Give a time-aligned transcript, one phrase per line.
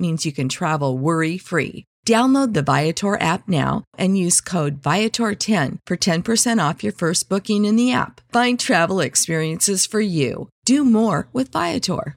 [0.00, 1.84] means you can travel worry free.
[2.06, 7.66] Download the Viator app now and use code Viator10 for 10% off your first booking
[7.66, 8.20] in the app.
[8.32, 10.48] Find travel experiences for you.
[10.64, 12.16] Do more with Viator.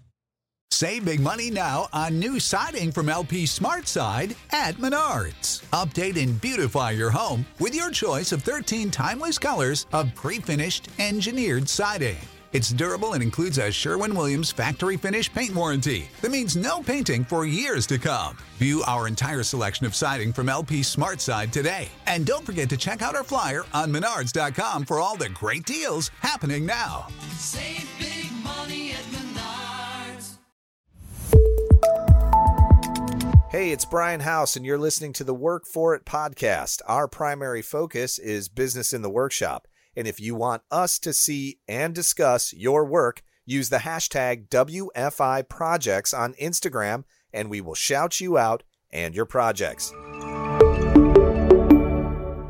[0.72, 5.62] Save big money now on new siding from LP Smart Side at Menards.
[5.70, 10.90] Update and beautify your home with your choice of 13 timeless colors of pre finished
[10.98, 12.18] engineered siding.
[12.54, 17.24] It's durable and includes a Sherwin Williams factory finish paint warranty that means no painting
[17.26, 18.38] for years to come.
[18.60, 21.90] View our entire selection of siding from LP Smart Side today.
[22.06, 26.10] And don't forget to check out our flyer on menards.com for all the great deals
[26.20, 27.08] happening now.
[27.38, 30.38] Save big money at Menards.
[33.50, 36.82] Hey, it's Brian House, and you're listening to the Work For It podcast.
[36.88, 39.68] Our primary focus is business in the workshop.
[39.96, 45.48] And if you want us to see and discuss your work, use the hashtag WFI
[45.48, 49.92] Projects on Instagram, and we will shout you out and your projects.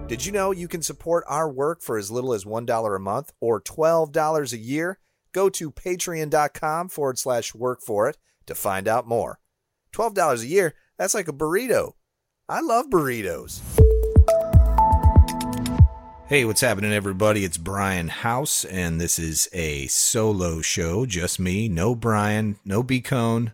[0.08, 3.34] Did you know you can support our work for as little as $1 a month
[3.40, 5.00] or $12 a year?
[5.32, 9.40] Go to patreon.com forward slash work for it to find out more.
[9.94, 11.94] $12 a year, that's like a burrito.
[12.48, 13.62] I love burritos.
[16.34, 17.46] Hey, what's happening, everybody?
[17.46, 21.06] It's Brian House, and this is a solo show.
[21.06, 23.54] Just me, no Brian, no B Cone,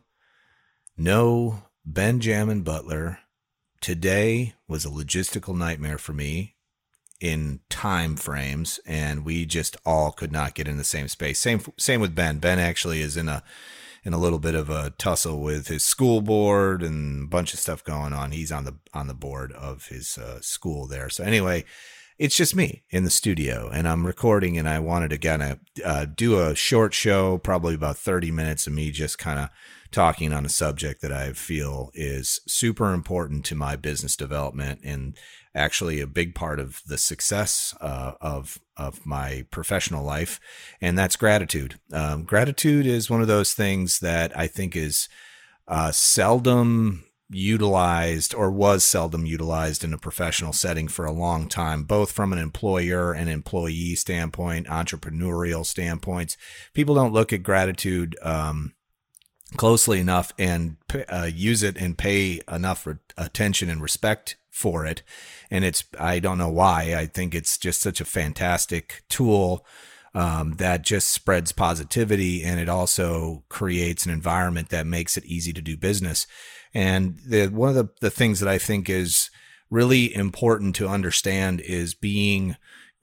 [0.95, 3.19] no Benjamin Butler.
[3.81, 6.56] Today was a logistical nightmare for me
[7.19, 11.38] in time frames, and we just all could not get in the same space.
[11.38, 12.39] Same, same with Ben.
[12.39, 13.44] Ben actually is in a
[14.06, 17.59] in a little bit of a tussle with his school board and a bunch of
[17.59, 18.31] stuff going on.
[18.31, 21.09] He's on the on the board of his uh, school there.
[21.09, 21.66] So anyway
[22.19, 25.59] it's just me in the studio and I'm recording and I wanted to kind of
[25.84, 29.50] uh, do a short show, probably about 30 minutes of me just kind of
[29.90, 35.18] talking on a subject that I feel is super important to my business development and
[35.56, 40.40] actually a big part of the success uh, of of my professional life,
[40.80, 41.80] and that's gratitude.
[41.91, 45.09] Um, gratitude is one of those things that I think is
[45.68, 51.84] uh, seldom utilized or was seldom utilized in a professional setting for a long time,
[51.84, 56.38] both from an employer and employee standpoint, entrepreneurial standpoints.
[56.73, 58.73] People don't look at gratitude um,
[59.57, 65.03] closely enough and uh, use it and pay enough re- attention and respect for it.
[65.51, 66.95] And it's, I don't know why.
[66.97, 69.66] I think it's just such a fantastic tool.
[70.16, 75.53] Um, that just spreads positivity and it also creates an environment that makes it easy
[75.53, 76.25] to do business.
[76.74, 79.30] And the, one of the, the things that I think is
[79.69, 82.56] really important to understand is being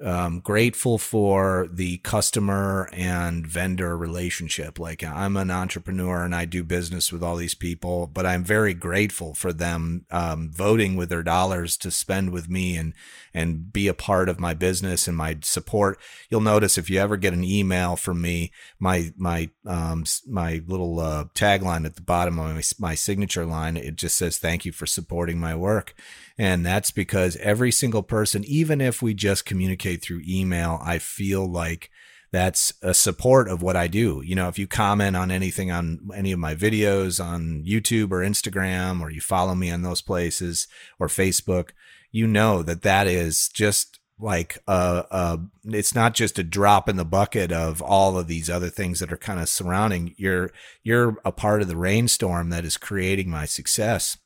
[0.05, 4.79] um, grateful for the customer and vendor relationship.
[4.79, 8.75] Like I'm an entrepreneur and I do business with all these people, but I'm very
[8.75, 12.93] grateful for them um, voting with their dollars to spend with me and
[13.33, 15.99] and be a part of my business and my support.
[16.29, 21.01] You'll notice if you ever get an email from me, my my um, my little
[21.01, 24.73] uh, tagline at the bottom of my, my signature line, it just says "Thank you
[24.73, 25.95] for supporting my work."
[26.39, 31.51] And that's because every single person, even if we just communicate through email, I feel
[31.51, 31.91] like
[32.31, 34.21] that's a support of what I do.
[34.23, 38.21] You know, if you comment on anything on any of my videos on YouTube or
[38.21, 41.71] Instagram, or you follow me on those places or Facebook,
[42.13, 46.97] you know that that is just like a, a it's not just a drop in
[46.97, 50.51] the bucket of all of these other things that are kind of surrounding you're
[50.83, 54.17] you're a part of the rainstorm that is creating my success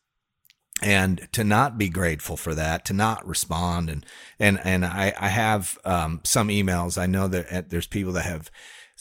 [0.80, 4.06] and to not be grateful for that, to not respond, and
[4.38, 7.00] and and I I have um, some emails.
[7.00, 8.50] I know that uh, there's people that have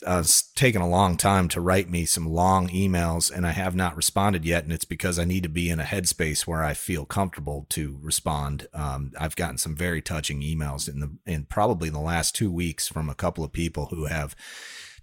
[0.06, 0.24] uh,
[0.56, 4.46] taken a long time to write me some long emails, and I have not responded
[4.46, 7.66] yet, and it's because I need to be in a headspace where I feel comfortable
[7.70, 8.68] to respond.
[8.74, 12.88] Um, I've gotten some very touching emails in the in probably the last two weeks
[12.88, 14.36] from a couple of people who have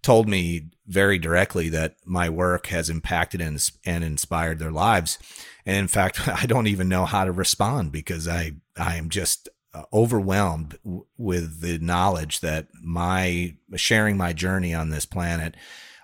[0.02, 5.19] told me very directly that my work has impacted and, and inspired their lives
[5.67, 9.49] And in fact, I don't even know how to respond because I, I am just
[9.75, 10.79] uh, overwhelmed
[11.19, 15.55] with the knowledge that my sharing my journey on this planet,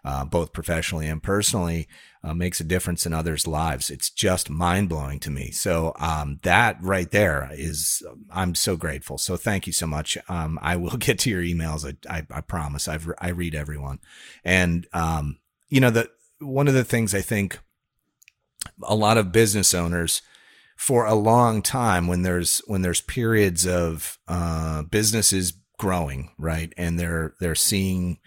[0.04, 1.88] uh, both professionally and personally,
[2.24, 3.90] uh, makes a difference in others' lives.
[3.90, 5.50] It's just mind blowing to me.
[5.50, 9.18] So um, that right there is, I'm so grateful.
[9.18, 10.18] So thank you so much.
[10.28, 11.86] Um, I will get to your emails.
[11.86, 12.88] I, I, I promise.
[12.88, 14.00] I've, I read everyone,
[14.44, 15.38] and um,
[15.68, 17.58] you know the one of the things I think
[18.82, 20.22] a lot of business owners
[20.76, 26.72] for a long time when there's when there's periods of uh, businesses growing right?
[26.76, 28.18] And they're they're seeing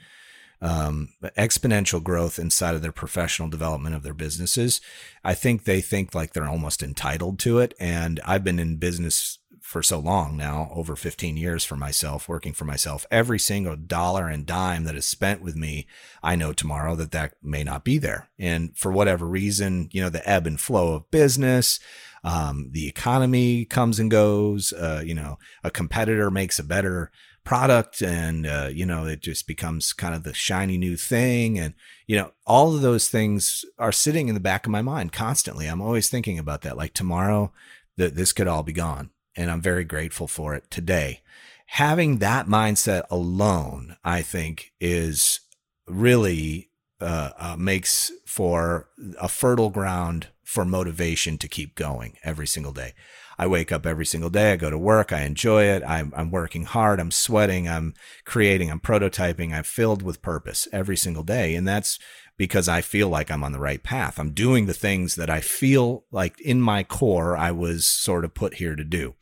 [0.61, 4.81] um, exponential growth inside of their professional development of their businesses.
[5.23, 7.73] I think they think like they're almost entitled to it.
[7.79, 12.53] And i've been in business for so long now, over 15 years for myself, working
[12.53, 15.87] for myself, every single dollar and dime that is spent with me,
[16.21, 18.29] I know tomorrow that that may not be there.
[18.37, 21.79] And for whatever reason, you know, the ebb and flow of business,
[22.23, 27.09] um, the economy comes and goes, uh, you know, a competitor makes a better
[27.43, 31.57] product and, uh, you know, it just becomes kind of the shiny new thing.
[31.57, 31.73] And,
[32.05, 35.65] you know, all of those things are sitting in the back of my mind constantly.
[35.65, 36.77] I'm always thinking about that.
[36.77, 37.51] Like tomorrow,
[37.97, 41.21] that this could all be gone and I'm very grateful for it today.
[41.67, 45.41] Having that mindset alone, I think, is
[45.87, 46.69] really
[47.01, 48.89] uh, uh, makes for
[49.19, 52.93] a fertile ground for motivation to keep going every single day.
[53.37, 54.53] I wake up every single day.
[54.53, 55.11] I go to work.
[55.11, 55.83] I enjoy it.
[55.85, 56.99] I'm, I'm working hard.
[56.99, 57.67] I'm sweating.
[57.67, 57.93] I'm
[58.23, 58.71] creating.
[58.71, 59.53] I'm prototyping.
[59.53, 61.55] I'm filled with purpose every single day.
[61.55, 61.99] And that's
[62.37, 64.19] because I feel like I'm on the right path.
[64.19, 68.33] I'm doing the things that I feel like in my core I was sort of
[68.33, 69.15] put here to do.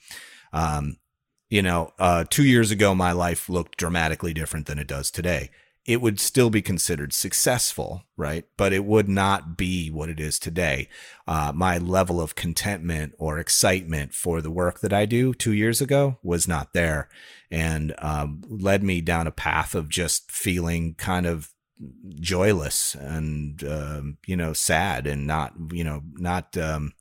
[0.51, 0.97] Um,
[1.49, 5.51] you know, uh, two years ago, my life looked dramatically different than it does today.
[5.85, 8.45] It would still be considered successful, right?
[8.57, 10.87] But it would not be what it is today.
[11.27, 15.81] Uh, my level of contentment or excitement for the work that I do two years
[15.81, 17.09] ago was not there
[17.51, 21.52] and um, led me down a path of just feeling kind of
[22.19, 26.93] joyless and um, you know sad and not you know not um,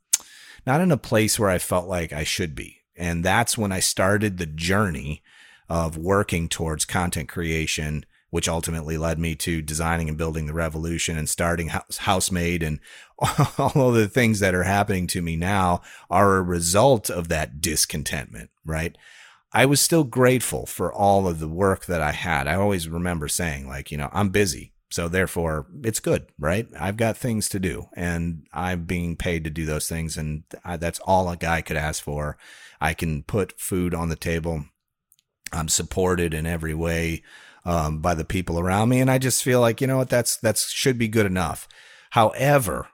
[0.66, 2.78] not in a place where I felt like I should be.
[2.96, 5.22] And that's when I started the journey
[5.68, 11.16] of working towards content creation, which ultimately led me to designing and building the revolution
[11.16, 12.80] and starting house, Housemade and
[13.58, 15.80] all of the things that are happening to me now
[16.10, 18.96] are a result of that discontentment, right?
[19.52, 22.46] I was still grateful for all of the work that I had.
[22.46, 24.71] I always remember saying, like, you know, I'm busy.
[24.92, 26.68] So therefore, it's good, right?
[26.78, 30.18] I've got things to do and I'm being paid to do those things.
[30.18, 30.42] And
[30.78, 32.36] that's all a guy could ask for.
[32.78, 34.66] I can put food on the table.
[35.50, 37.22] I'm supported in every way
[37.64, 39.00] um, by the people around me.
[39.00, 41.66] And I just feel like, you know what, that's, that's should be good enough.
[42.10, 42.88] However,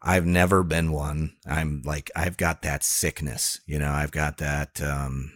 [0.00, 1.36] I've never been one.
[1.46, 5.32] I'm like, I've got that sickness, you know, I've got that, um,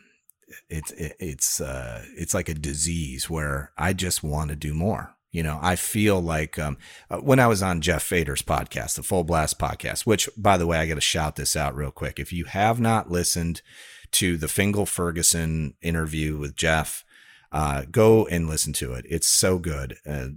[0.70, 5.14] it's, it, it's, uh, it's like a disease where I just want to do more.
[5.30, 6.78] You know, I feel like um,
[7.10, 10.66] uh, when I was on Jeff Fader's podcast, the Full Blast podcast, which, by the
[10.66, 12.18] way, I got to shout this out real quick.
[12.18, 13.60] If you have not listened
[14.12, 17.04] to the Fingal Ferguson interview with Jeff,
[17.52, 19.06] uh, go and listen to it.
[19.08, 20.28] It's so good uh,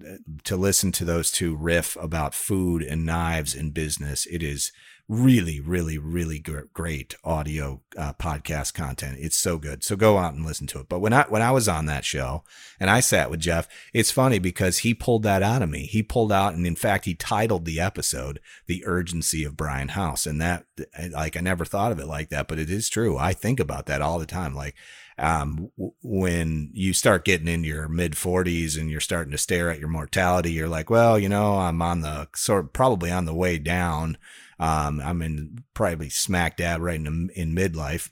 [0.43, 4.25] to listen to those two riff about food and knives and business.
[4.25, 4.71] It is
[5.07, 9.17] really, really, really great audio uh, podcast content.
[9.19, 9.83] It's so good.
[9.83, 10.89] So go out and listen to it.
[10.89, 12.43] But when I when I was on that show
[12.79, 15.85] and I sat with Jeff, it's funny because he pulled that out of me.
[15.85, 20.25] He pulled out, and in fact, he titled the episode "The Urgency of Brian House,"
[20.25, 20.65] and that
[21.11, 23.17] like I never thought of it like that, but it is true.
[23.17, 24.55] I think about that all the time.
[24.55, 24.75] Like
[25.21, 25.71] um,
[26.01, 29.87] when you start getting in your mid 40s and you're starting to stare at your
[29.87, 33.59] mortality, you're like, well, you know, I'm on the sort of probably on the way
[33.59, 34.17] down
[34.61, 38.11] um, I'm in probably smack dab right in, in midlife.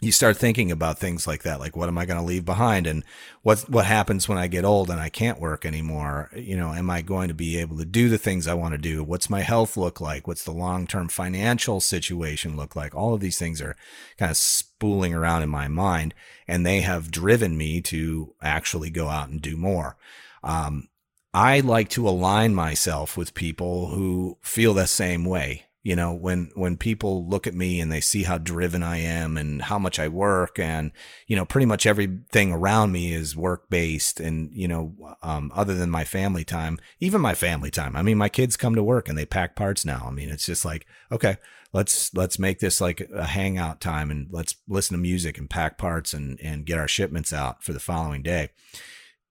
[0.00, 2.86] You start thinking about things like that, like what am I going to leave behind,
[2.86, 3.04] and
[3.42, 6.30] what what happens when I get old and I can't work anymore?
[6.34, 8.78] You know, am I going to be able to do the things I want to
[8.78, 9.04] do?
[9.04, 10.26] What's my health look like?
[10.26, 12.94] What's the long term financial situation look like?
[12.94, 13.76] All of these things are
[14.16, 16.14] kind of spooling around in my mind,
[16.48, 19.98] and they have driven me to actually go out and do more.
[20.42, 20.88] Um,
[21.32, 25.66] I like to align myself with people who feel the same way.
[25.82, 29.38] You know, when, when people look at me and they see how driven I am
[29.38, 30.92] and how much I work and,
[31.26, 35.74] you know, pretty much everything around me is work based and, you know, um, other
[35.74, 37.96] than my family time, even my family time.
[37.96, 40.04] I mean, my kids come to work and they pack parts now.
[40.06, 41.38] I mean, it's just like, okay,
[41.72, 45.78] let's, let's make this like a hangout time and let's listen to music and pack
[45.78, 48.50] parts and, and get our shipments out for the following day.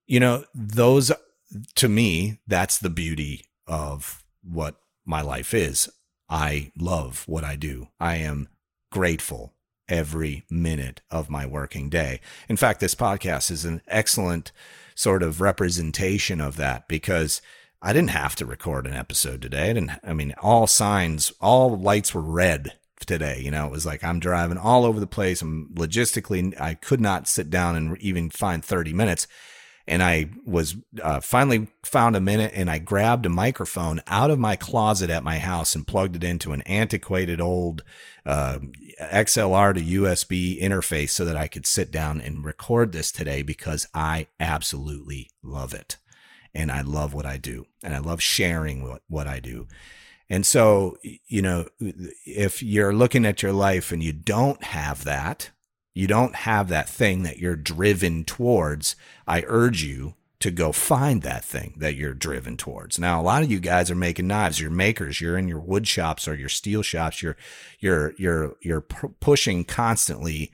[0.08, 1.12] You know, those
[1.76, 4.76] to me, that's the beauty of what
[5.06, 5.90] my life is.
[6.30, 7.88] I love what I do.
[8.00, 8.50] I am
[8.92, 9.54] grateful
[9.88, 12.22] every minute of my working day.
[12.48, 14.52] In fact, this podcast is an excellent
[14.94, 17.42] sort of representation of that because
[17.82, 19.70] I didn't have to record an episode today.
[19.70, 22.74] I didn't, I mean, all signs, all lights were red
[23.06, 23.42] today.
[23.42, 25.42] You know, it was like I'm driving all over the place.
[25.42, 29.28] I'm logistically, I could not sit down and even find 30 minutes
[29.90, 34.38] and I was uh, finally found a minute and I grabbed a microphone out of
[34.38, 37.84] my closet at my house and plugged it into an antiquated old
[38.24, 38.60] uh,
[39.02, 43.88] XLR to USB interface so that I could sit down and record this today because
[43.92, 45.98] I absolutely love it.
[46.54, 47.66] And I love what I do.
[47.84, 49.68] And I love sharing what, what I do.
[50.30, 55.50] And so, you know, if you're looking at your life and you don't have that,
[55.94, 58.96] you don't have that thing that you're driven towards,
[59.28, 62.98] I urge you to go find that thing that you're driven towards.
[62.98, 64.60] Now, a lot of you guys are making knives.
[64.60, 65.20] You're makers.
[65.20, 67.22] You're in your wood shops or your steel shops.
[67.22, 67.36] You're
[67.80, 70.52] you're you're you're pushing constantly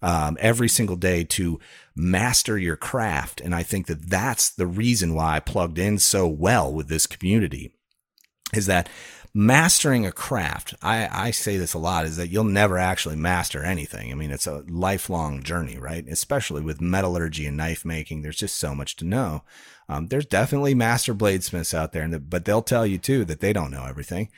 [0.00, 1.60] um, every single day to
[1.94, 3.40] master your craft.
[3.40, 7.06] And I think that that's the reason why I plugged in so well with this
[7.06, 7.72] community.
[8.54, 8.88] Is that
[9.36, 13.62] mastering a craft, I, I say this a lot, is that you'll never actually master
[13.62, 14.10] anything.
[14.10, 16.08] I mean, it's a lifelong journey, right?
[16.08, 19.42] Especially with metallurgy and knife making, there's just so much to know.
[19.90, 23.70] Um, there's definitely master bladesmiths out there, but they'll tell you too that they don't
[23.70, 24.30] know everything.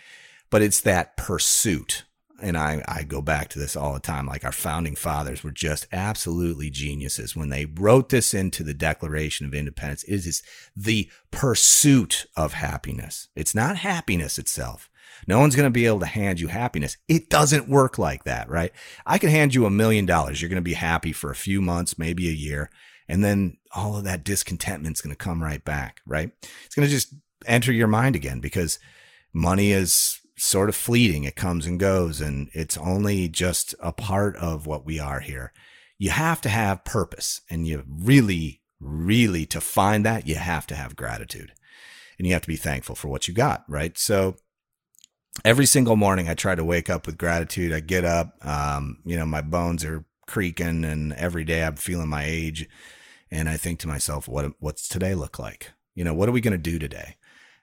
[0.50, 2.02] But it's that pursuit.
[2.40, 4.26] And I, I go back to this all the time.
[4.26, 9.44] Like our founding fathers were just absolutely geniuses when they wrote this into the Declaration
[9.46, 10.04] of Independence.
[10.04, 10.42] It is
[10.76, 13.28] the pursuit of happiness.
[13.34, 14.88] It's not happiness itself.
[15.26, 16.96] No one's going to be able to hand you happiness.
[17.08, 18.72] It doesn't work like that, right?
[19.04, 20.40] I can hand you a million dollars.
[20.40, 22.70] You're going to be happy for a few months, maybe a year.
[23.08, 26.30] And then all of that discontentment's going to come right back, right?
[26.66, 27.14] It's going to just
[27.46, 28.78] enter your mind again because
[29.32, 31.24] money is sort of fleeting.
[31.24, 35.52] It comes and goes and it's only just a part of what we are here.
[35.98, 40.74] You have to have purpose and you really, really to find that, you have to
[40.74, 41.52] have gratitude
[42.18, 43.98] and you have to be thankful for what you got, right?
[43.98, 44.36] So
[45.44, 47.72] every single morning I try to wake up with gratitude.
[47.72, 52.08] I get up, um, you know, my bones are creaking and every day I'm feeling
[52.08, 52.68] my age.
[53.30, 55.72] And I think to myself, what, what's today look like?
[55.94, 57.16] You know, what are we going to do today?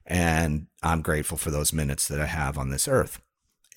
[0.05, 3.19] And I'm grateful for those minutes that I have on this earth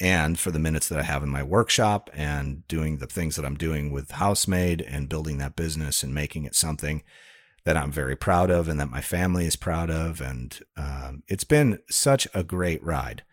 [0.00, 3.44] and for the minutes that I have in my workshop and doing the things that
[3.44, 7.02] I'm doing with Housemade and building that business and making it something
[7.64, 10.20] that I'm very proud of and that my family is proud of.
[10.20, 13.24] And um, it's been such a great ride.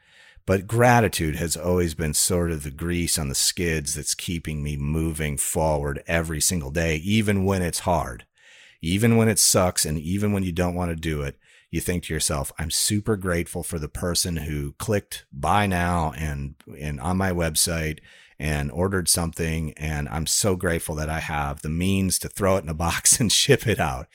[0.46, 4.78] But gratitude has always been sort of the grease on the skids that's keeping me
[4.78, 8.26] moving forward every single day, even when it's hard,
[8.82, 11.38] even when it sucks, and even when you don't want to do it.
[11.76, 16.56] You think to yourself, I'm super grateful for the person who clicked buy now and,
[16.80, 18.00] and on my website
[18.40, 19.74] and ordered something.
[19.74, 23.20] And I'm so grateful that I have the means to throw it in a box
[23.20, 24.08] and ship it out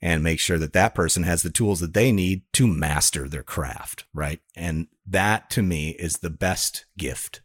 [0.00, 3.42] and make sure that that person has the tools that they need to master their
[3.42, 4.40] craft, right?
[4.56, 7.42] And that to me is the best gift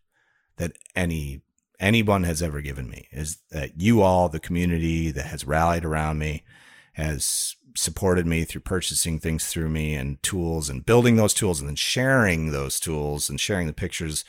[0.56, 1.42] that any
[1.78, 6.20] anyone has ever given me is that you all, the community that has rallied around
[6.20, 6.46] me,
[6.94, 11.70] has supported me through purchasing things through me and tools and building those tools and
[11.70, 14.26] then sharing those tools and sharing the pictures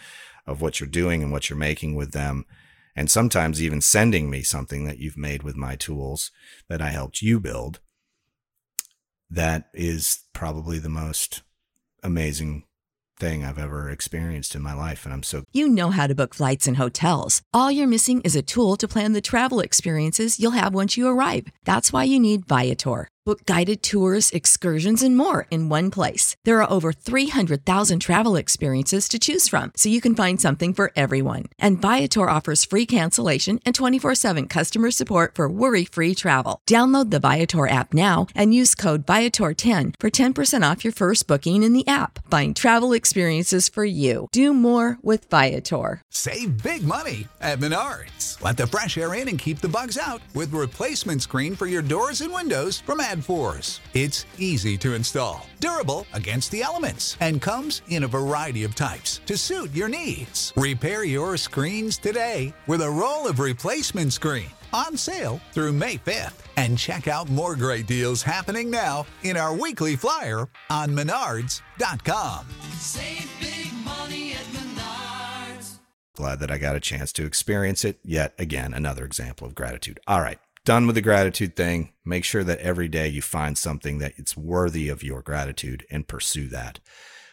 [0.47, 2.45] of what you're doing and what you're making with them.
[2.95, 6.31] And sometimes even sending me something that you've made with my tools
[6.69, 7.81] that I helped you build
[9.31, 11.43] that is probably the most
[12.02, 12.64] amazing
[13.19, 15.05] thing I've ever experienced in my life.
[15.05, 15.45] And I'm so.
[15.52, 17.43] You know how to book flights and hotels.
[17.52, 21.09] All you're missing is a tool to plan the travel experiences you'll have once you
[21.09, 21.47] arrive.
[21.64, 23.09] That's why you need Viator.
[23.28, 26.35] Book guided tours, excursions, and more in one place.
[26.47, 30.92] There are over 300,000 travel experiences to choose from, so you can find something for
[30.97, 31.44] everyone.
[31.58, 36.62] And Viator offers free cancellation and 24 7 customer support for worry free travel.
[36.66, 41.62] Download the Viator app now and use code Viator10 for 10% off your first booking
[41.62, 42.20] in the app.
[42.30, 44.28] Find travel experiences for you.
[44.32, 46.00] Do more with Viator.
[46.08, 48.42] Save big money at Menards.
[48.42, 51.82] Let the fresh air in and keep the bugs out with replacement screen for your
[51.82, 53.81] doors and windows from Ad Force.
[53.95, 59.21] It's easy to install, durable against the elements, and comes in a variety of types
[59.27, 60.53] to suit your needs.
[60.57, 66.45] Repair your screens today with a roll of replacement screen on sale through May 5th.
[66.57, 72.47] And check out more great deals happening now in our weekly flyer on menards.com.
[72.79, 75.79] Save big money at Menards.
[76.15, 77.99] glad that I got a chance to experience it.
[78.05, 80.01] Yet again, another example of gratitude.
[80.07, 81.95] All right, done with the gratitude thing.
[82.05, 86.07] Make sure that every day you find something that it's worthy of your gratitude and
[86.07, 86.79] pursue that.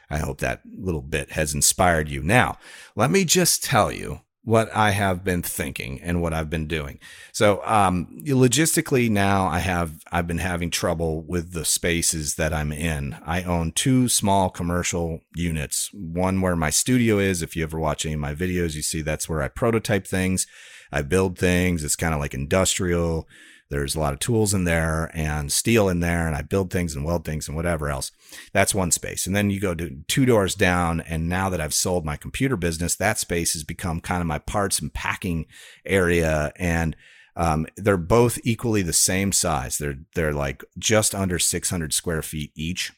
[0.10, 2.24] I hope that little bit has inspired you.
[2.24, 2.58] Now,
[2.96, 6.98] let me just tell you what I have been thinking and what I've been doing.
[7.34, 12.72] So, um, logistically now I have, I've been having trouble with the spaces that I'm
[12.72, 13.18] in.
[13.26, 17.42] I own two small commercial units, one where my studio is.
[17.42, 20.48] If you ever watch any of my videos, you see that's where I prototype things.
[20.92, 21.84] I build things.
[21.84, 23.28] It's kind of like industrial.
[23.70, 26.96] There's a lot of tools in there and steel in there, and I build things
[26.96, 28.12] and weld things and whatever else.
[28.54, 29.26] That's one space.
[29.26, 32.56] And then you go to two doors down, and now that I've sold my computer
[32.56, 35.48] business, that space has become kind of my parts and packing
[35.84, 36.54] area.
[36.58, 36.96] And
[37.36, 39.78] um, they're both equally the same size.
[39.80, 42.94] They're they're like just under 600 square feet each.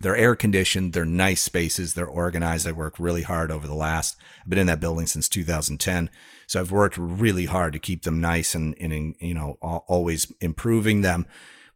[0.00, 0.92] They're air conditioned.
[0.92, 1.94] They're nice spaces.
[1.94, 2.66] They're organized.
[2.66, 4.16] I work really hard over the last.
[4.42, 6.10] I've been in that building since 2010.
[6.50, 11.02] So I've worked really hard to keep them nice and, and you know, always improving
[11.02, 11.26] them.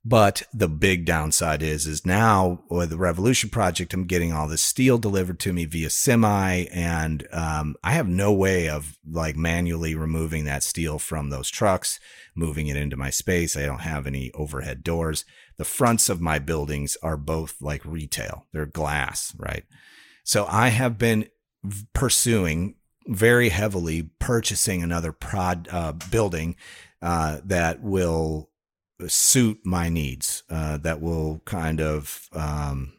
[0.05, 4.65] But the big downside is, is now with the Revolution project, I'm getting all this
[4.65, 9.95] steel delivered to me via semi, and um, I have no way of like manually
[9.95, 12.01] removing that steel from those trucks,
[12.35, 13.57] moving it into my space.
[13.57, 15.25] I don't have any overhead doors.
[15.57, 19.67] The fronts of my buildings are both like retail; they're glass, right?
[20.25, 21.29] So I have been
[21.93, 22.75] pursuing
[23.07, 26.57] very heavily purchasing another prod uh, building
[27.03, 28.51] uh, that will
[29.09, 30.43] suit my needs.
[30.49, 32.29] Uh, that will kind of.
[32.33, 32.95] Um,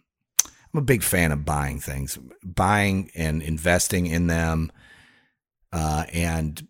[0.73, 4.73] I'm a big fan of buying things, buying and investing in them,
[5.71, 6.67] uh, and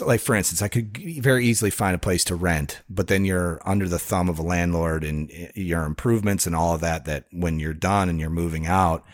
[0.00, 3.60] like for instance, I could very easily find a place to rent, but then you're
[3.64, 7.04] under the thumb of a landlord and eh, your improvements and all of that.
[7.06, 9.04] That when you're done and you're moving out,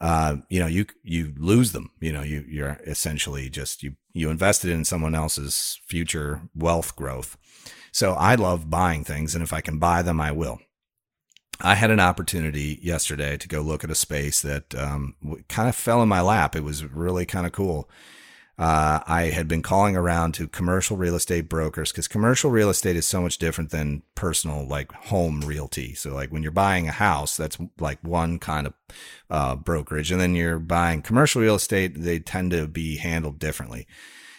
[0.00, 1.90] uh, you know, you you lose them.
[2.00, 7.36] You know, you you're essentially just you you invested in someone else's future wealth growth.
[7.92, 10.58] So I love buying things, and if I can buy them, I will.
[11.60, 15.14] I had an opportunity yesterday to go look at a space that um,
[15.48, 16.54] kind of fell in my lap.
[16.54, 17.88] It was really kind of cool
[18.58, 22.96] uh, I had been calling around to commercial real estate brokers because commercial real estate
[22.96, 25.94] is so much different than personal, like home realty.
[25.94, 28.74] So, like when you're buying a house, that's like one kind of
[29.28, 33.86] uh, brokerage, and then you're buying commercial real estate, they tend to be handled differently.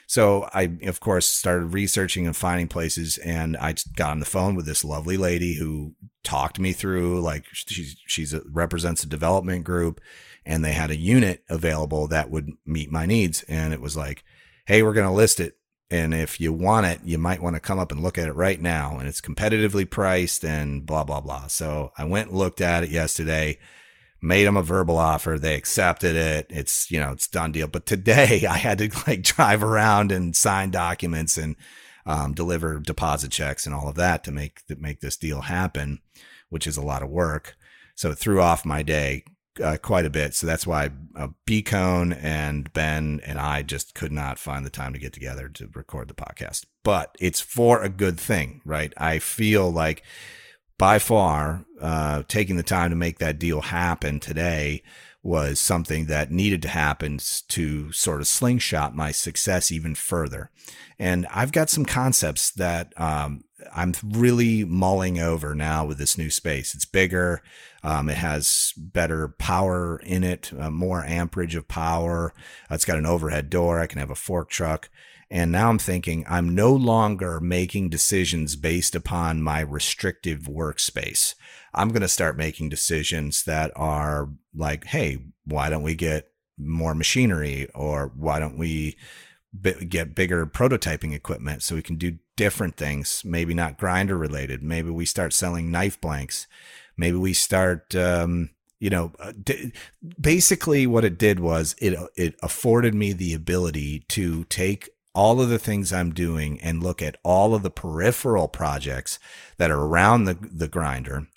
[0.08, 4.56] So I, of course, started researching and finding places, and I got on the phone
[4.56, 7.20] with this lovely lady who talked me through.
[7.20, 10.00] Like she's she's a, represents a development group,
[10.48, 13.44] and they had a unit available that would meet my needs.
[13.44, 14.24] And it was like,
[14.66, 15.58] hey, we're going to list it.
[15.92, 18.34] And if you want it, you might want to come up and look at it
[18.34, 18.98] right now.
[18.98, 21.48] And it's competitively priced and blah, blah, blah.
[21.48, 23.60] So I went and looked at it yesterday,
[24.22, 25.38] made them a verbal offer.
[25.38, 26.48] They accepted it.
[26.50, 27.68] It's, you know, it's done deal.
[27.68, 31.58] But today I had to like drive around and sign documents and
[32.06, 36.00] um, deliver deposit checks and all of that to make, to make this deal happen,
[36.50, 37.58] which is a lot of work.
[37.96, 39.26] So it threw off my day
[39.62, 40.34] uh, quite a bit.
[40.36, 41.30] So that's why uh,
[41.66, 45.70] Cone and Ben and I just could not find the time to get together to
[45.74, 46.66] record the podcast.
[46.84, 48.94] But it's for a good thing, right?
[48.98, 50.04] I feel like
[50.78, 54.84] by far uh, taking the time to make that deal happen today
[55.24, 60.52] was something that needed to happen to sort of slingshot my success even further.
[60.98, 63.44] And I've got some concepts that um,
[63.76, 66.74] I'm really mulling over now with this new space.
[66.74, 67.42] It's bigger.
[67.88, 72.34] Um, it has better power in it, uh, more amperage of power.
[72.70, 73.80] Uh, it's got an overhead door.
[73.80, 74.90] I can have a fork truck.
[75.32, 81.36] And now I'm thinking I'm no longer making decisions based upon my restrictive workspace.
[81.74, 86.94] I'm going to start making decisions that are like, hey, why don't we get more
[86.94, 88.98] machinery or why don't we
[89.88, 94.62] get bigger prototyping equipment so we can do different things, maybe not grinder related.
[94.62, 96.48] Maybe we start selling knife blanks.
[96.98, 99.72] Maybe we start, um, you know, uh, d-
[100.20, 105.50] basically what it did was it, it afforded me the ability to take all of
[105.50, 109.18] the things I'm doing and look at all of the peripheral projects
[109.58, 111.28] that are around the, the grinder.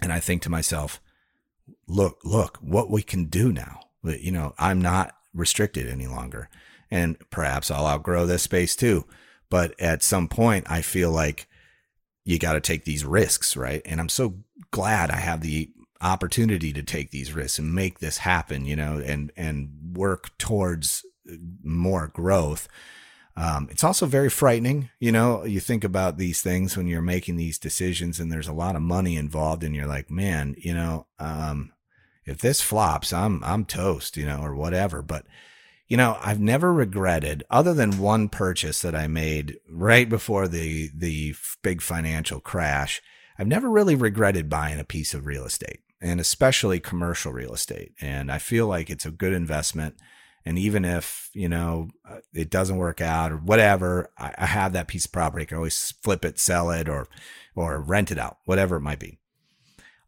[0.00, 1.00] And I think to myself,
[1.86, 3.80] look, look what we can do now.
[4.02, 6.48] You know, I'm not restricted any longer.
[6.90, 9.04] And perhaps I'll outgrow this space too.
[9.50, 11.48] But at some point, I feel like
[12.26, 13.80] you got to take these risks, right?
[13.86, 14.34] And I'm so
[14.72, 15.70] glad I have the
[16.02, 21.06] opportunity to take these risks and make this happen, you know, and and work towards
[21.62, 22.68] more growth.
[23.36, 25.44] Um, it's also very frightening, you know.
[25.44, 28.82] You think about these things when you're making these decisions, and there's a lot of
[28.82, 31.72] money involved, and you're like, man, you know, um,
[32.24, 35.00] if this flops, I'm I'm toast, you know, or whatever.
[35.00, 35.26] But
[35.88, 40.90] you know, I've never regretted, other than one purchase that I made right before the
[40.94, 43.02] the big financial crash.
[43.38, 45.80] I've never really regretted buying a piece of real estate.
[46.00, 47.92] and especially commercial real estate.
[48.00, 49.96] And I feel like it's a good investment.
[50.44, 54.72] And even if, you know, uh, it doesn't work out or whatever, I, I have
[54.74, 55.42] that piece of property.
[55.42, 57.08] I can always flip it, sell it, or,
[57.54, 59.18] or rent it out, whatever it might be.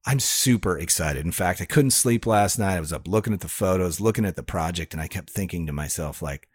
[0.09, 1.27] I'm super excited.
[1.27, 2.79] In fact, I couldn't sleep last night.
[2.79, 5.66] I was up looking at the photos, looking at the project, and I kept thinking
[5.66, 6.49] to myself, like,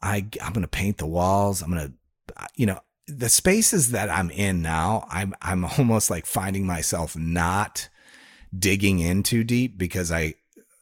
[0.00, 1.60] I, I'm going to paint the walls.
[1.60, 6.24] I'm going to, you know, the spaces that I'm in now, I'm, I'm almost like
[6.24, 7.90] finding myself not
[8.58, 10.36] digging in too deep because I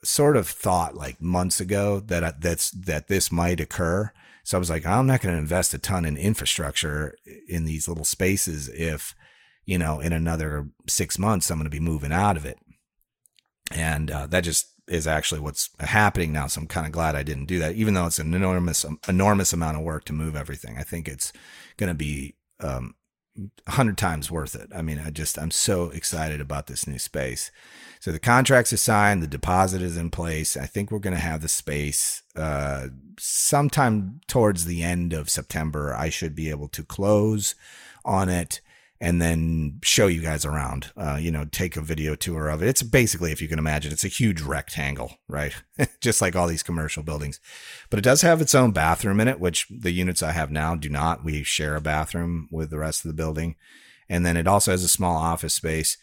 [0.05, 4.13] sort of thought like months ago that I, that's, that this might occur.
[4.45, 7.17] So I was like, I'm not going to invest a ton in infrastructure
[7.49, 9.17] in these little spaces if,
[9.65, 12.59] you know, in another six months, I'm going to be moving out of it.
[13.71, 16.47] And uh, that just is actually what's happening now.
[16.47, 19.53] So I'm kind of glad I didn't do that, even though it's an enormous, enormous
[19.53, 20.77] amount of work to move everything.
[20.79, 21.33] I think it's
[21.77, 22.95] going to be um,
[23.69, 24.69] hundred times worth it.
[24.75, 27.51] I mean, I just, I'm so excited about this new space.
[28.01, 30.57] So the contracts are signed, the deposit is in place.
[30.57, 35.95] I think we're going to have the space uh, sometime towards the end of September.
[35.95, 37.55] I should be able to close
[38.05, 38.61] on it
[39.03, 40.93] and then show you guys around.
[40.97, 42.69] Uh, you know, take a video tour of it.
[42.69, 45.53] It's basically, if you can imagine, it's a huge rectangle, right?
[46.01, 47.41] Just like all these commercial buildings.
[47.91, 50.77] But it does have its own bathroom in it, which the units I have now
[50.77, 51.25] do not.
[51.25, 53.57] We share a bathroom with the rest of the building.
[54.09, 55.99] And then it also has a small office space.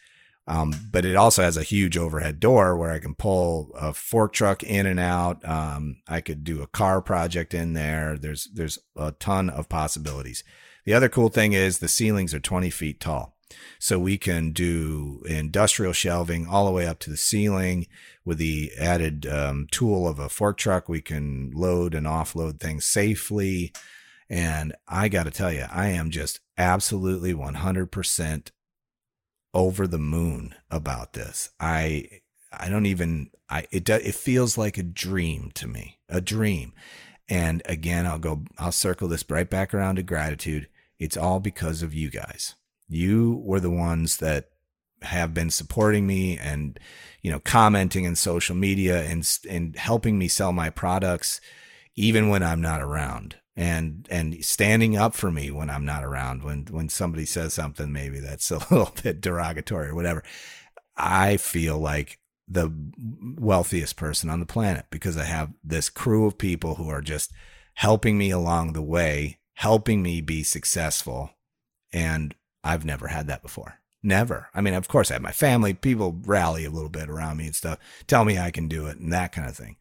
[0.46, 4.34] Um, but it also has a huge overhead door where I can pull a fork
[4.34, 5.48] truck in and out.
[5.48, 8.18] Um, I could do a car project in there.
[8.18, 10.44] There's there's a ton of possibilities.
[10.90, 13.38] The other cool thing is the ceilings are 20 feet tall.
[13.78, 17.86] So we can do industrial shelving all the way up to the ceiling
[18.26, 20.90] with the added um, tool of a fork truck.
[20.90, 23.72] We can load and offload things safely.
[24.32, 28.50] And I got to tell you, I am just absolutely 100%
[29.54, 31.52] over the moon about this.
[31.60, 32.10] I
[32.52, 36.74] I don't even I it it feels like a dream to me, a dream.
[37.30, 40.68] And again, I'll go I'll circle this right back around to gratitude.
[41.00, 42.56] It's all because of you guys.
[42.88, 44.50] You were the ones that
[45.02, 46.78] have been supporting me and
[47.22, 51.40] you know commenting in social media and and helping me sell my products
[51.96, 56.44] even when I'm not around and and standing up for me when I'm not around
[56.44, 60.24] when when somebody says something maybe that's a little bit derogatory or whatever
[60.96, 62.74] I feel like the
[63.38, 67.32] wealthiest person on the planet because I have this crew of people who are just
[67.76, 71.32] helping me along the way helping me be successful.
[71.92, 73.80] And I've never had that before.
[74.02, 74.48] Never.
[74.54, 75.74] I mean, of course, I have my family.
[75.74, 79.00] People rally a little bit around me and stuff, tell me I can do it
[79.00, 79.76] and that kind of thing.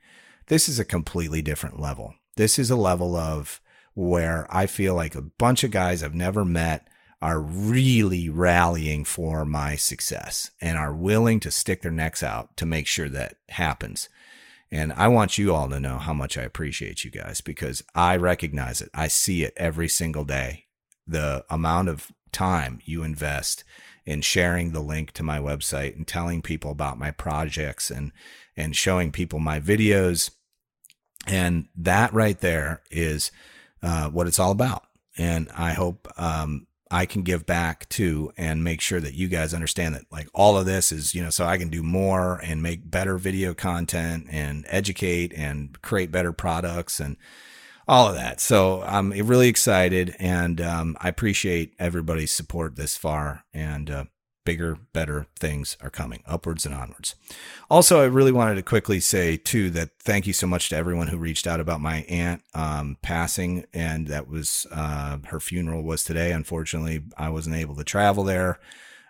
[0.49, 2.15] This is a completely different level.
[2.37, 3.61] This is a level of
[3.95, 6.89] where I feel like a bunch of guys I've never met
[7.23, 12.67] are really rallying for my success and are willing to stick their necks out to
[12.67, 14.09] make sure that happens.
[14.71, 18.17] And I want you all to know how much I appreciate you guys because I
[18.17, 18.91] recognize it.
[18.93, 20.67] I see it every single day.
[21.07, 23.65] The amount of time you invest
[24.09, 28.13] in sharing the link to my website and telling people about my projects and
[28.57, 30.31] and showing people my videos
[31.27, 33.31] and that right there is
[33.83, 34.85] uh, what it's all about
[35.19, 39.55] and i hope um, I can give back to and make sure that you guys
[39.55, 42.63] understand that like all of this is, you know, so I can do more and
[42.63, 47.17] make better video content and educate and create better products and
[47.87, 48.41] all of that.
[48.41, 53.45] So I'm really excited and um, I appreciate everybody's support this far.
[53.55, 54.05] And uh,
[54.49, 57.15] bigger, better things are coming upwards and onwards.
[57.69, 61.09] Also, I really wanted to quickly say too that thank you so much to everyone
[61.09, 66.03] who reached out about my aunt um, passing, and that was uh, her funeral was
[66.03, 66.33] today.
[66.33, 68.59] Unfortunately, I wasn't able to travel there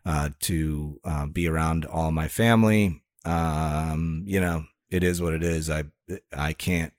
[0.05, 3.01] uh, to uh, be around all my family.
[3.25, 5.71] Um, you know, it is what it is.
[5.71, 5.85] I
[6.37, 6.93] I can't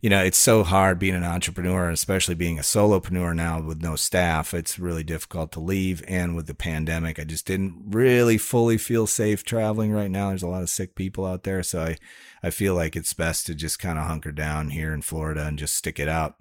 [0.00, 3.96] you know, it's so hard being an entrepreneur, especially being a solopreneur now with no
[3.96, 4.54] staff.
[4.54, 6.04] It's really difficult to leave.
[6.06, 10.28] And with the pandemic, I just didn't really fully feel safe traveling right now.
[10.28, 11.64] There's a lot of sick people out there.
[11.64, 11.96] So I,
[12.44, 15.58] I feel like it's best to just kind of hunker down here in Florida and
[15.58, 16.36] just stick it out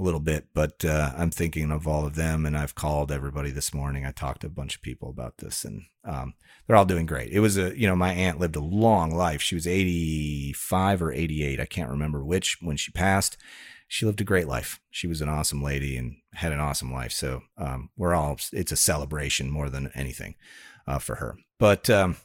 [0.00, 0.46] a little bit.
[0.54, 4.06] But uh, I'm thinking of all of them, and I've called everybody this morning.
[4.06, 6.34] I talked to a bunch of people about this, and um,
[6.66, 7.32] they're all doing great.
[7.32, 9.42] It was a, you know, my aunt lived a long life.
[9.42, 11.60] She was 85 or 88.
[11.60, 13.36] I can't remember which when she passed.
[13.86, 14.80] She lived a great life.
[14.90, 17.12] She was an awesome lady and had an awesome life.
[17.12, 20.36] So um, we're all, it's a celebration more than anything
[20.86, 21.36] uh, for her.
[21.58, 22.16] But um,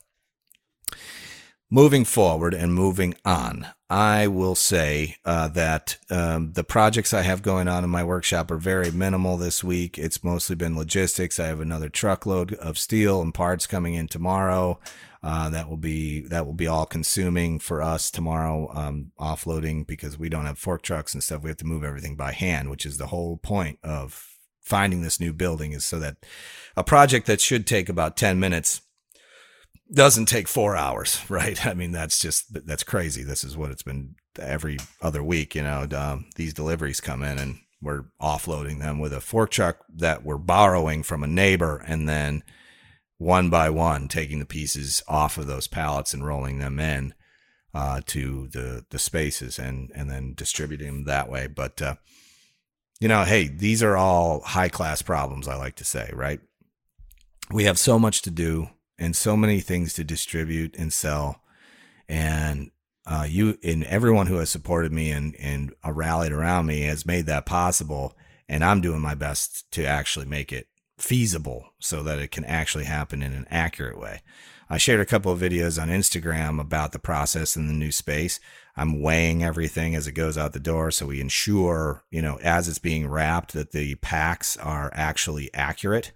[1.70, 7.44] moving forward and moving on, I will say uh, that um, the projects I have
[7.44, 10.00] going on in my workshop are very minimal this week.
[10.00, 11.40] It's mostly been logistics.
[11.40, 14.80] I have another truckload of steel and parts coming in tomorrow.
[15.22, 18.72] Uh, that will be that will be all consuming for us tomorrow.
[18.74, 21.44] Um, offloading because we don't have fork trucks and stuff.
[21.44, 25.20] We have to move everything by hand, which is the whole point of finding this
[25.20, 26.18] new building is so that
[26.76, 28.82] a project that should take about 10 minutes
[29.92, 31.66] doesn't take four hours, right?
[31.66, 33.24] I mean, that's just, that's crazy.
[33.24, 37.38] This is what it's been every other week, you know, um, these deliveries come in
[37.38, 42.10] and we're offloading them with a fork truck that we're borrowing from a neighbor and
[42.10, 42.44] then
[43.18, 47.14] one by one taking the pieces off of those pallets and rolling them in
[47.74, 51.48] uh, to the the spaces and and then distributing them that way.
[51.48, 51.96] But uh,
[53.00, 55.48] you know, hey, these are all high class problems.
[55.48, 56.40] I like to say, right?
[57.52, 61.42] We have so much to do and so many things to distribute and sell,
[62.08, 62.72] and
[63.06, 67.06] uh, you and everyone who has supported me and and uh, rallied around me has
[67.06, 68.16] made that possible.
[68.48, 70.68] And I'm doing my best to actually make it
[71.00, 74.22] feasible so that it can actually happen in an accurate way.
[74.70, 78.40] I shared a couple of videos on Instagram about the process in the new space.
[78.76, 82.68] I'm weighing everything as it goes out the door so we ensure, you know, as
[82.68, 86.12] it's being wrapped that the packs are actually accurate.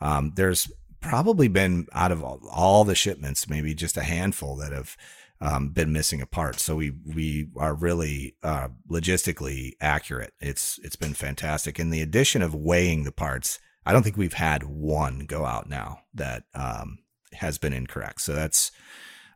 [0.00, 0.70] Um, there's
[1.08, 4.96] probably been out of all, all, the shipments, maybe just a handful that have
[5.40, 6.58] um, been missing a part.
[6.58, 10.32] So we we are really uh, logistically accurate.
[10.40, 11.78] It's it's been fantastic.
[11.78, 15.68] And the addition of weighing the parts, I don't think we've had one go out
[15.68, 16.98] now that um,
[17.34, 18.22] has been incorrect.
[18.22, 18.70] So that's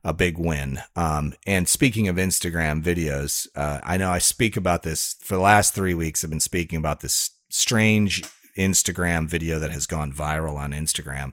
[0.04, 0.80] a big win.
[0.96, 5.42] Um, and speaking of Instagram videos, uh, I know I speak about this for the
[5.42, 6.22] last three weeks.
[6.24, 8.22] I've been speaking about this strange
[8.56, 11.32] Instagram video that has gone viral on Instagram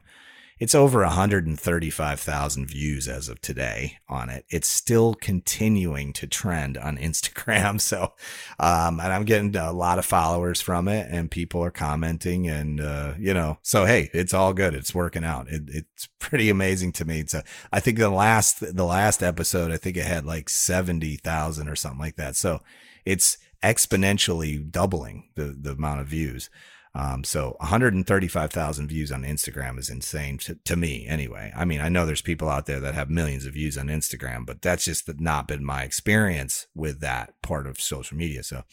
[0.60, 4.46] it's over 135,000 views as of today on it.
[4.50, 7.82] It's still continuing to trend on Instagram.
[7.82, 8.14] So,
[8.60, 12.80] um, and I'm getting a lot of followers from it and people are commenting and,
[12.80, 14.74] uh, you know, so hey, it's all good.
[14.74, 15.50] It's working out.
[15.50, 17.26] It, it's pretty amazing to me.
[17.28, 17.42] So
[17.72, 22.00] I think the last, the last episode, I think it had like 70,000 or something
[22.00, 22.36] like that.
[22.36, 22.62] So
[23.06, 26.50] it's exponentially doubling the, the amount of views.
[26.96, 31.52] Um, so 135,000 views on Instagram is insane to, to, me anyway.
[31.54, 34.46] I mean, I know there's people out there that have millions of views on Instagram,
[34.46, 38.44] but that's just not been my experience with that part of social media.
[38.44, 38.64] So,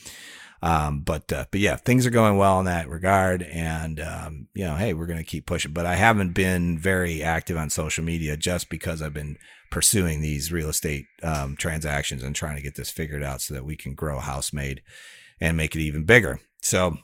[0.63, 3.43] um, but, uh, but yeah, things are going well in that regard.
[3.43, 7.25] And, um, you know, hey, we're going to keep pushing, but I haven't been very
[7.25, 9.37] active on social media just because I've been
[9.73, 13.65] pursuing these real estate, um, transactions and trying to get this figured out so that
[13.65, 14.81] we can grow house made
[15.41, 16.39] and make it even bigger.
[16.61, 16.99] So,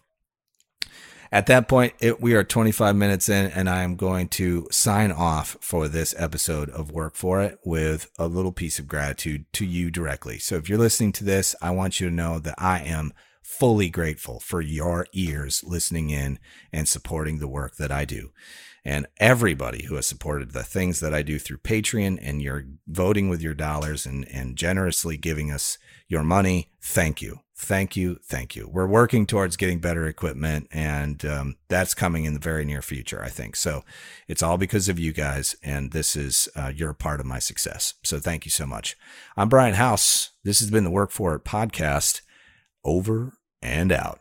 [1.30, 5.12] at that point, it, we are 25 minutes in, and I am going to sign
[5.12, 9.66] off for this episode of Work for It with a little piece of gratitude to
[9.66, 10.38] you directly.
[10.38, 13.12] So if you're listening to this, I want you to know that I am
[13.42, 16.38] fully grateful for your ears listening in
[16.72, 18.30] and supporting the work that I do.
[18.84, 23.28] And everybody who has supported the things that I do through Patreon and you're voting
[23.28, 27.40] with your dollars and, and generously giving us your money, thank you.
[27.60, 28.20] Thank you.
[28.24, 28.68] Thank you.
[28.72, 33.20] We're working towards getting better equipment, and um, that's coming in the very near future,
[33.20, 33.56] I think.
[33.56, 33.84] So
[34.28, 37.94] it's all because of you guys, and this is uh, your part of my success.
[38.04, 38.96] So thank you so much.
[39.36, 40.30] I'm Brian House.
[40.44, 42.20] This has been the Work For It podcast.
[42.84, 44.20] Over and out.